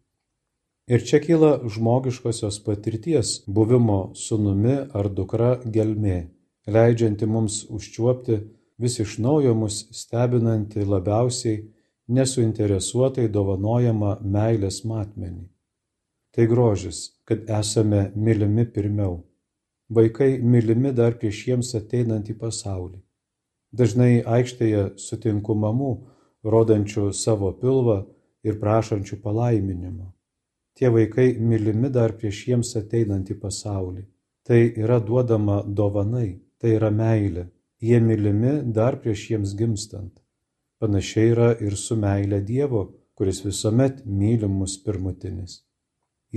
Ir 0.88 1.04
čia 1.04 1.20
kyla 1.20 1.52
žmogiškosios 1.68 2.62
patirties 2.64 3.42
buvimo 3.52 4.14
sūnumi 4.16 4.78
ar 4.96 5.10
dukra 5.12 5.58
gelmė, 5.66 6.30
leidžianti 6.72 7.28
mums 7.28 7.66
užčiuopti 7.68 8.38
vis 8.80 8.96
iš 9.04 9.18
naujo 9.26 9.52
mus 9.58 9.82
stebinantį 9.92 10.86
labiausiai 10.88 11.66
nesuinteresuotai 12.08 13.28
dovanojamą 13.32 14.18
meilės 14.24 14.84
matmenį. 14.88 15.48
Tai 16.36 16.46
grožis, 16.48 17.00
kad 17.26 17.50
esame 17.50 18.12
mylimi 18.16 18.66
pirmiau. 18.66 19.24
Vaikai 19.90 20.38
mylimi 20.44 20.92
dar 20.94 21.16
prieš 21.20 21.46
jiems 21.48 21.74
ateinant 21.80 22.28
į 22.30 22.36
pasaulį. 22.40 23.00
Dažnai 23.72 24.22
aikštėje 24.24 24.84
sutinku 25.02 25.56
mamų, 25.56 25.94
rodančių 26.44 27.12
savo 27.14 27.52
pilvą 27.62 27.98
ir 28.44 28.60
prašančių 28.62 29.20
palaiminimo. 29.24 30.14
Tie 30.78 30.92
vaikai 30.94 31.34
mylimi 31.40 31.90
dar 31.90 32.14
prieš 32.20 32.44
jiems 32.48 32.76
ateinant 32.80 33.32
į 33.34 33.40
pasaulį. 33.42 34.06
Tai 34.48 34.60
yra 34.84 35.00
duodama 35.04 35.64
dovanai, 35.66 36.40
tai 36.62 36.78
yra 36.78 36.92
meilė. 36.94 37.48
Jie 37.82 38.00
mylimi 38.00 38.62
dar 38.74 39.00
prieš 39.02 39.26
jiems 39.32 39.56
gimstant. 39.58 40.14
Panašiai 40.78 41.30
yra 41.34 41.48
ir 41.66 41.74
su 41.82 41.96
meilė 41.98 42.38
Dievo, 42.46 42.82
kuris 43.18 43.40
visuomet 43.46 44.04
mylimus 44.06 44.76
pirmutinis. 44.86 45.64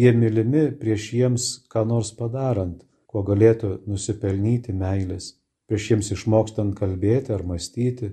Jie 0.00 0.12
mylimi 0.16 0.62
prieš 0.80 1.08
jiems 1.16 1.48
ką 1.72 1.82
nors 1.90 2.12
padarant, 2.20 2.78
kuo 3.10 3.20
galėtų 3.26 3.70
nusipelnyti 3.90 4.72
meilės, 4.82 5.26
prieš 5.68 5.88
jiems 5.90 6.08
išmokstant 6.16 6.72
kalbėti 6.78 7.34
ar 7.36 7.44
mąstyti, 7.50 8.08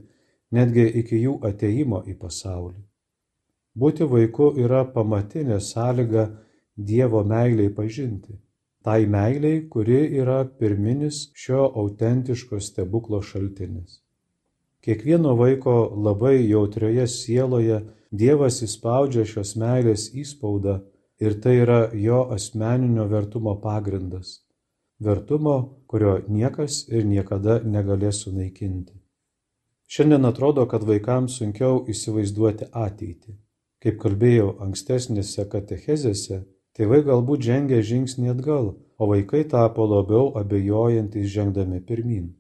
netgi 0.58 0.86
iki 1.02 1.22
jų 1.22 1.38
ateimo 1.50 2.02
į 2.12 2.18
pasaulį. 2.24 2.82
Būti 3.78 4.08
vaiku 4.16 4.50
yra 4.66 4.82
pamatinė 4.98 5.62
sąlyga 5.62 6.26
Dievo 6.90 7.24
meiliai 7.24 7.72
pažinti. 7.80 8.36
Tai 8.84 9.00
meiliai, 9.16 9.64
kuri 9.72 10.02
yra 10.24 10.42
pirminis 10.60 11.22
šio 11.36 11.64
autentiško 11.84 12.60
stebuklo 12.60 13.22
šaltinis. 13.30 14.02
Kiekvieno 14.86 15.36
vaiko 15.36 15.78
labai 16.08 16.50
jautrioje 16.50 17.08
sieloje 17.08 17.80
Dievas 18.12 18.62
įspaudžia 18.64 19.26
šios 19.28 19.56
meilės 19.60 20.12
įspaudą 20.16 20.78
ir 21.20 21.40
tai 21.44 21.58
yra 21.64 21.80
jo 21.94 22.22
asmeninio 22.32 23.08
vertumo 23.12 23.58
pagrindas. 23.62 24.46
Vertumo, 25.04 25.58
kurio 25.88 26.14
niekas 26.28 26.86
ir 26.90 27.04
niekada 27.06 27.60
negalės 27.64 28.24
sunaikinti. 28.24 28.96
Šiandien 29.88 30.26
atrodo, 30.28 30.66
kad 30.72 30.84
vaikams 30.88 31.38
sunkiau 31.40 31.84
įsivaizduoti 31.92 32.70
ateitį. 32.72 33.36
Kaip 33.84 34.00
kalbėjau 34.02 34.50
ankstesnėse 34.66 35.46
katechezėse, 35.52 36.42
tėvai 36.76 37.04
galbūt 37.06 37.46
žengė 37.46 37.84
žingsnį 37.86 38.34
atgal, 38.34 38.74
o 38.98 39.08
vaikai 39.12 39.44
tapo 39.52 39.86
labiau 39.86 40.32
abejojantys 40.40 41.30
žengdami 41.36 41.84
pirmin. 41.86 42.34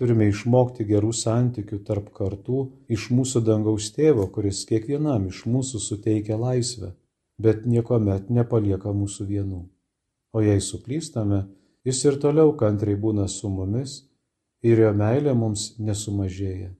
Turime 0.00 0.26
išmokti 0.30 0.86
gerų 0.88 1.12
santykių 1.12 1.78
tarp 1.88 2.08
kartų 2.16 2.62
iš 2.96 3.10
mūsų 3.12 3.42
dangaus 3.44 3.90
tėvo, 3.92 4.24
kuris 4.34 4.64
kiekvienam 4.68 5.28
iš 5.28 5.44
mūsų 5.44 5.80
suteikia 5.84 6.38
laisvę, 6.40 6.94
bet 7.38 7.66
niekuomet 7.68 8.30
nepalieka 8.32 8.94
mūsų 8.96 9.28
vienų. 9.28 9.62
O 10.32 10.40
jei 10.40 10.64
suklystame, 10.64 11.44
jis 11.84 12.00
ir 12.08 12.16
toliau 12.24 12.56
kantriai 12.56 12.96
būna 12.96 13.28
su 13.28 13.52
mumis 13.52 13.98
ir 14.64 14.80
jo 14.80 14.94
meilė 14.96 15.36
mums 15.36 15.74
nesumažėja. 15.78 16.72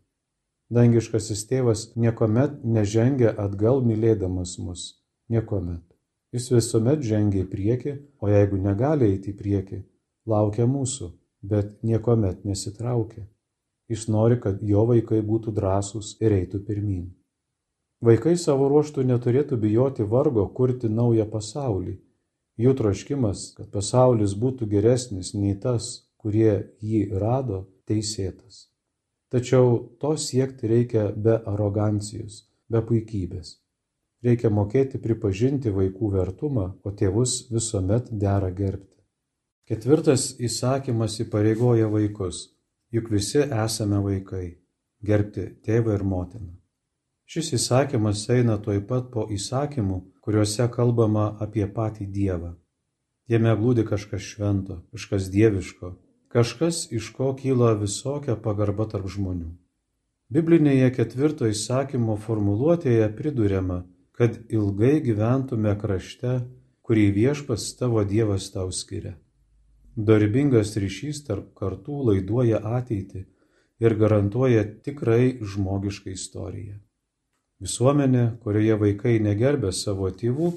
Dangiškasis 0.73 1.45
tėvas 1.51 1.81
niekuomet 2.01 2.63
nežengia 2.65 3.35
atgal 3.37 3.83
mylėdamas 3.85 4.57
mus. 4.59 4.85
Niekuomet. 5.29 5.85
Jis 6.33 6.49
visuomet 6.55 7.03
žengia 7.05 7.45
į 7.45 7.49
priekį, 7.53 7.93
o 8.25 8.31
jeigu 8.33 8.57
negali 8.57 9.11
eiti 9.13 9.35
į 9.35 9.37
priekį, 9.37 9.83
laukia 10.33 10.65
mūsų, 10.65 11.11
bet 11.43 11.83
niekuomet 11.83 12.45
nesitraukia. 12.45 13.27
Jis 13.91 14.07
nori, 14.09 14.39
kad 14.41 14.63
jo 14.63 14.87
vaikai 14.89 15.21
būtų 15.27 15.53
drąsūs 15.59 16.17
ir 16.23 16.33
eitų 16.39 16.63
pirmin. 16.67 17.11
Vaikai 18.03 18.35
savo 18.41 18.69
ruoštų 18.71 19.05
neturėtų 19.07 19.59
bijoti 19.63 20.07
vargo 20.15 20.47
kurti 20.57 20.89
naują 20.91 21.27
pasaulį. 21.31 21.99
Jų 22.59 22.73
troškimas, 22.79 23.53
kad 23.57 23.71
pasaulis 23.75 24.35
būtų 24.39 24.67
geresnis 24.71 25.33
nei 25.35 25.55
tas, 25.55 26.09
kurie 26.19 26.73
jį 26.81 27.05
rado, 27.23 27.67
teisėtas. 27.87 28.69
Tačiau 29.33 29.79
to 30.03 30.13
siekti 30.21 30.69
reikia 30.69 31.09
be 31.17 31.39
arogancijos, 31.49 32.43
be 32.69 32.83
puikybės. 32.89 33.57
Reikia 34.23 34.51
mokėti 34.55 35.01
pripažinti 35.03 35.73
vaikų 35.75 36.11
vertumą, 36.13 36.67
o 36.85 36.93
tėvus 36.93 37.49
visuomet 37.51 38.13
dera 38.13 38.51
gerbti. 38.51 38.92
Ketvirtas 39.73 40.35
įsakymas 40.37 41.15
įpareigoja 41.23 41.87
vaikus, 41.89 42.43
juk 42.93 43.07
visi 43.09 43.39
esame 43.41 44.03
vaikai. 44.05 44.59
gerbti 45.01 45.45
tėvą 45.65 45.95
ir 45.97 46.03
motiną. 46.05 46.51
Šis 47.25 47.49
įsakymas 47.57 48.27
eina 48.35 48.59
toj 48.67 48.83
pat 48.91 49.09
po 49.15 49.25
įsakymų, 49.37 49.97
kuriuose 50.21 50.67
kalbama 50.77 51.25
apie 51.41 51.65
patį 51.79 52.07
Dievą. 52.19 52.53
Jame 53.29 53.57
glūdi 53.63 53.87
kažkas 53.89 54.21
švento, 54.21 54.77
kažkas 54.93 55.31
dieviško, 55.33 55.95
kažkas, 56.29 56.93
iš 56.93 57.09
ko 57.17 57.33
kyla 57.41 57.73
visokia 57.81 58.37
pagarba 58.37 58.85
tarp 58.93 59.09
žmonių. 59.09 59.57
Biblinėje 60.29 60.93
ketvirto 61.01 61.49
įsakymo 61.49 62.21
formuluotėje 62.29 63.09
priduriama, 63.17 63.83
kad 64.13 64.37
ilgai 64.53 65.01
gyventume 65.01 65.75
krašte, 65.81 66.43
kurį 66.85 67.11
viešpas 67.17 67.73
tavo 67.81 68.05
Dievas 68.05 68.53
tau 68.53 68.69
skiria. 68.69 69.17
Darbingas 69.97 70.73
ryšys 70.81 71.19
tarp 71.27 71.51
kartų 71.59 71.99
laiduoja 72.09 72.63
ateitį 72.79 73.27
ir 73.85 73.95
garantuoja 74.01 74.63
tikrai 74.87 75.37
žmogišką 75.45 76.15
istoriją. 76.15 76.79
Visuomenė, 77.61 78.23
kurioje 78.41 78.79
vaikai 78.81 79.19
negerbė 79.21 79.73
savo 79.77 80.09
tėvų, 80.09 80.49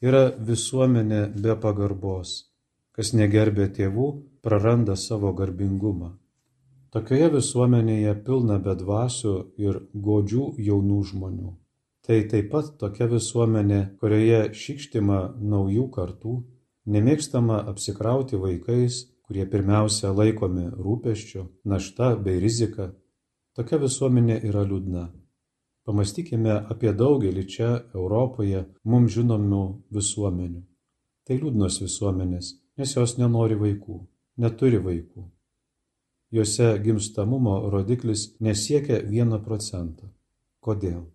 yra 0.00 0.32
visuomenė 0.32 1.20
be 1.36 1.58
pagarbos. 1.60 2.48
Kas 2.96 3.12
negerbė 3.12 3.68
tėvų, 3.76 4.08
praranda 4.42 4.96
savo 4.96 5.34
garbingumą. 5.36 6.14
Tokioje 6.88 7.28
visuomenėje 7.36 8.14
pilna 8.24 8.56
bedvasių 8.58 9.34
ir 9.60 9.82
godžių 9.92 10.54
jaunų 10.64 11.02
žmonių. 11.12 11.50
Tai 12.08 12.22
taip 12.32 12.48
pat 12.54 12.72
tokia 12.80 13.06
visuomenė, 13.12 13.82
kurioje 14.00 14.46
šykštima 14.56 15.18
naujų 15.36 15.90
kartų, 15.92 16.38
nemėgstama 16.94 17.60
apsikrauti 17.72 18.40
vaikais, 18.40 19.04
kurie 19.28 19.44
pirmiausia 19.52 20.10
laikomi 20.16 20.66
rūpeščiu, 20.72 21.44
našta 21.68 22.14
bei 22.16 22.40
rizika. 22.42 22.90
Tokia 23.56 23.80
visuomenė 23.84 24.40
yra 24.48 24.64
liūdna. 24.66 25.06
Pamastykime 25.88 26.58
apie 26.72 26.92
daugelį 26.92 27.46
čia 27.54 27.70
Europoje 27.94 28.66
mums 28.84 29.16
žinomų 29.16 29.64
visuomenių. 29.94 30.62
Tai 31.24 31.40
liūdnos 31.40 31.80
visuomenės, 31.84 32.54
nes 32.80 32.94
jos 32.96 33.18
nenori 33.20 33.56
vaikų, 33.60 33.98
neturi 34.40 34.80
vaikų 34.84 35.28
Jose 36.30 36.78
gimstamumo 36.84 37.70
rodiklis 37.70 38.36
nesiekia 38.40 38.98
1 39.00 39.38
procentą. 39.44 40.10
Kodėl? 40.60 41.06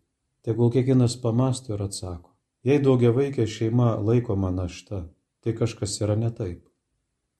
Tegul 0.41 0.71
kiekvienas 0.73 1.19
pamasto 1.21 1.75
ir 1.75 1.83
atsako. 1.85 2.31
Jei 2.65 2.79
daugiavaikė 2.81 3.45
šeima 3.45 3.91
laikoma 4.01 4.49
našta, 4.51 5.03
tai 5.43 5.53
kažkas 5.57 5.99
yra 6.01 6.15
ne 6.19 6.31
taip. 6.31 6.63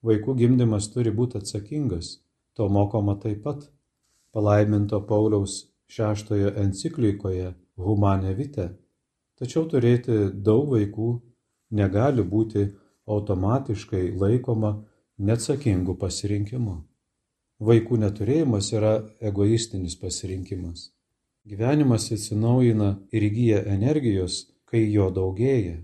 Vaikų 0.03 0.35
gimdymas 0.39 0.89
turi 0.91 1.13
būti 1.15 1.39
atsakingas, 1.39 2.17
to 2.53 2.67
mokoma 2.69 3.15
taip 3.23 3.43
pat. 3.43 3.69
Palaiminto 4.33 4.99
Pauliaus 5.07 5.59
šeštojo 5.87 6.55
enciklikoje 6.59 7.53
Humane 7.77 8.33
Vite. 8.35 8.71
Tačiau 9.39 9.67
turėti 9.69 10.17
daug 10.33 10.71
vaikų 10.73 11.09
negali 11.71 12.23
būti 12.23 12.65
automatiškai 13.07 14.09
laikoma 14.17 14.73
neatsakingu 15.17 15.95
pasirinkimu. 16.01 16.75
Vaikų 17.63 17.99
neturėjimas 18.01 18.71
yra 18.75 18.93
egoistinis 19.21 19.95
pasirinkimas. 19.99 20.89
Gyvenimas 21.47 22.09
atsinaujina 22.11 22.89
ir 23.11 23.25
įgyja 23.29 23.63
energijos, 23.71 24.47
kai 24.65 24.85
jo 24.91 25.09
daugėja. 25.11 25.77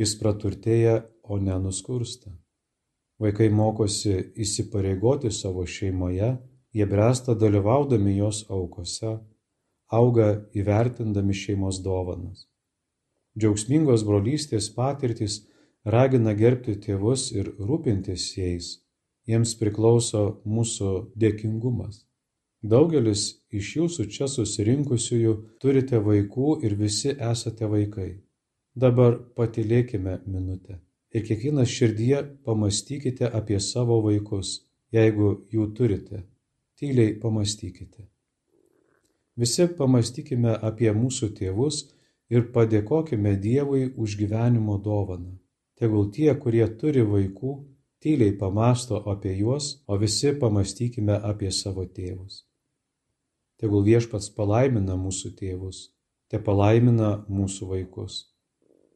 Jis 0.00 0.14
praturtėja, 0.20 1.02
o 1.30 1.38
nenuskursta. 1.38 2.32
Vaikai 3.20 3.50
mokosi 3.52 4.14
įsipareigoti 4.44 5.30
savo 5.30 5.66
šeimoje, 5.68 6.30
jie 6.74 6.86
bręsta 6.88 7.34
dalyvaudami 7.38 8.16
jos 8.16 8.46
aukose, 8.48 9.18
auga 10.00 10.30
įvertindami 10.56 11.36
šeimos 11.42 11.82
dovanas. 11.84 12.46
Džiaugsmingos 13.38 14.06
brolystės 14.08 14.70
patirtys 14.74 15.38
ragina 15.84 16.34
gerbti 16.42 16.78
tėvus 16.86 17.28
ir 17.36 17.52
rūpintis 17.60 18.26
jais 18.40 18.72
jiems 19.30 19.54
priklauso 19.60 20.24
mūsų 20.56 20.90
dėkingumas. 21.22 22.06
Daugelis 22.72 23.22
iš 23.56 23.76
jūsų 23.78 24.10
čia 24.16 24.26
susirinkusiųjų 24.28 25.38
turite 25.62 26.02
vaikų 26.10 26.60
ir 26.66 26.76
visi 26.76 27.14
esate 27.32 27.68
vaikai. 27.70 28.12
Dabar 28.74 29.18
patilėkime 29.36 30.20
minutę 30.26 30.80
ir 31.14 31.26
kiekvienas 31.26 31.68
širdyje 31.68 32.22
pamastykite 32.44 33.30
apie 33.40 33.60
savo 33.60 34.00
vaikus, 34.04 34.60
jeigu 34.92 35.32
jų 35.52 35.66
turite. 35.74 36.24
Tyliai 36.80 37.14
pamastykite. 37.20 38.06
Visi 39.36 39.66
pamastykime 39.76 40.54
apie 40.68 40.90
mūsų 40.92 41.30
tėvus 41.36 41.82
ir 42.30 42.46
padėkokime 42.54 43.34
Dievui 43.40 43.90
už 43.96 44.16
gyvenimo 44.20 44.78
dovaną. 44.78 45.36
Tegul 45.80 46.10
tie, 46.12 46.32
kurie 46.36 46.66
turi 46.80 47.02
vaikų, 47.04 47.52
tyliai 48.04 48.36
pamasto 48.36 49.00
apie 49.12 49.32
juos, 49.38 49.82
o 49.86 49.96
visi 49.96 50.32
pamastykime 50.36 51.16
apie 51.24 51.50
savo 51.52 51.84
tėvus. 51.84 52.44
Tegul 53.60 53.84
viešpats 53.84 54.30
palaimina 54.36 54.96
mūsų 54.96 55.34
tėvus, 55.36 55.90
te 56.28 56.40
palaimina 56.40 57.24
mūsų 57.28 57.68
vaikus. 57.72 58.29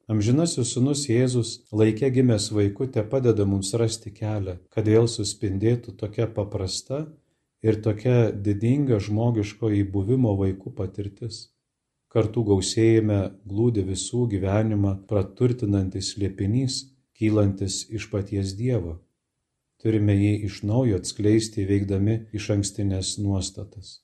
Amžinasis 0.04 0.74
sunus 0.74 1.06
Jėzus 1.08 1.50
laikė 1.72 2.10
gimęs 2.12 2.50
vaiku 2.52 2.84
te 2.92 3.00
padeda 3.08 3.46
mums 3.48 3.70
rasti 3.80 4.10
kelią, 4.12 4.58
kad 4.68 4.84
vėl 4.84 5.08
suspindėtų 5.08 5.94
tokia 6.02 6.26
paprasta 6.28 7.06
ir 7.64 7.78
tokia 7.86 8.28
didinga 8.48 8.98
žmogiško 9.00 9.70
įbuvimo 9.80 10.34
vaikų 10.42 10.74
patirtis. 10.76 11.38
Kartu 12.12 12.44
gausėjime 12.50 13.18
glūdi 13.48 13.86
visų 13.88 14.26
gyvenimą 14.34 14.92
praturtinantis 15.08 16.12
liepinys 16.20 16.82
kylantis 17.16 17.80
iš 17.88 18.10
paties 18.12 18.52
Dievo. 18.60 18.98
Turime 19.80 20.20
jį 20.20 20.36
iš 20.50 20.62
naujo 20.68 21.00
atskleisti 21.00 21.64
veikdami 21.64 22.20
iš 22.36 22.52
ankstinės 22.58 23.16
nuostatas. 23.24 24.00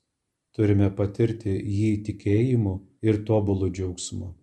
Turime 0.57 0.89
patirti 0.89 1.53
jį 1.61 1.95
tikėjimu 2.09 2.79
ir 3.05 3.21
tobulų 3.29 3.69
džiaugsmu. 3.69 4.40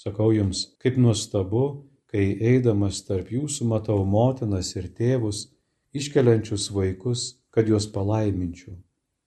Sakau 0.00 0.30
jums, 0.32 0.62
kaip 0.80 0.96
nuostabu, 0.96 1.64
kai 2.08 2.32
eidamas 2.52 3.02
tarp 3.04 3.28
jūsų 3.34 3.66
matau 3.68 3.98
motinas 4.08 4.72
ir 4.78 4.88
tėvus, 4.96 5.50
iškeliančius 5.92 6.70
vaikus, 6.72 7.26
kad 7.52 7.68
juos 7.68 7.84
palaiminčiau. 7.92 8.78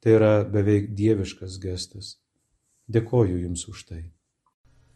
Tai 0.02 0.16
yra 0.18 0.34
beveik 0.44 0.90
dieviškas 0.98 1.60
gestas. 1.62 2.18
Dėkoju 2.92 3.38
Jums 3.40 3.68
už 3.72 3.84
tai. 3.88 4.02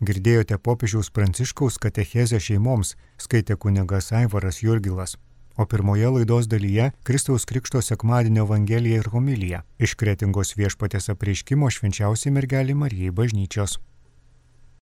Girdėjote 0.03 0.57
popiežiaus 0.59 1.07
pranciškaus 1.13 1.77
katechezę 1.81 2.39
šeimoms, 2.43 2.95
skaitė 3.21 3.55
kunigas 3.55 4.11
Aivaras 4.11 4.59
Jurgilas. 4.61 5.15
O 5.57 5.65
pirmoje 5.65 6.09
laidos 6.13 6.49
dalyje 6.51 6.91
Kristaus 7.07 7.47
Krikšto 7.49 7.81
sekmadienio 7.81 8.43
Evangelija 8.45 8.99
ir 9.01 9.07
homilija 9.13 9.63
iš 9.79 9.95
kretingos 9.97 10.53
viešpatės 10.59 11.09
apreiškimo 11.13 11.71
švenčiausiai 11.73 12.35
mergelį 12.35 12.75
Marijai 12.77 13.15
bažnyčios. 13.21 13.79